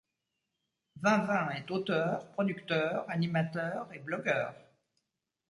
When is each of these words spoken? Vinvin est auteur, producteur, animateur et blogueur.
Vinvin 0.99 1.49
est 1.51 1.69
auteur, 1.69 2.27
producteur, 2.31 3.05
animateur 3.07 3.87
et 3.93 3.99
blogueur. 3.99 4.55